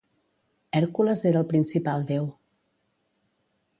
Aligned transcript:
Hèrcules 0.79 1.21
era 1.31 1.41
el 1.43 1.47
principal 1.53 2.07
deu. 2.13 2.25